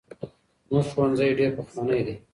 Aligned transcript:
زموږ 0.67 0.85
ښوونځی 0.91 1.29
ډېر 1.39 1.51
پخوانی 1.57 2.01
دی. 2.05 2.15